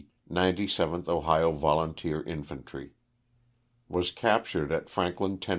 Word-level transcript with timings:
97th 0.31 1.07
Ohio 1.07 1.51
Volunteer 1.51 2.23
Infantry. 2.23 2.93
Was 3.87 4.09
captured 4.09 4.71
at 4.71 4.89
Franklin, 4.89 5.37
Tenn. 5.37 5.49